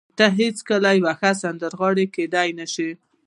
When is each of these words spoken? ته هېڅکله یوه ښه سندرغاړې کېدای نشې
ته 0.17 0.25
هېڅکله 0.39 0.89
یوه 0.99 1.13
ښه 1.19 1.31
سندرغاړې 1.41 2.05
کېدای 2.15 2.49
نشې 2.59 2.89